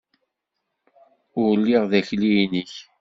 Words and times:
Ur 1.41 1.51
lliɣ 1.59 1.83
d 1.91 1.93
akli-nnek! 1.99 2.73